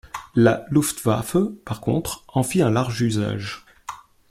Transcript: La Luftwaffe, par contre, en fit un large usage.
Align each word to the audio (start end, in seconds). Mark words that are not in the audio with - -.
La 0.33 0.65
Luftwaffe, 0.71 1.37
par 1.63 1.79
contre, 1.79 2.25
en 2.29 2.41
fit 2.41 2.63
un 2.63 2.71
large 2.71 3.01
usage. 3.03 3.63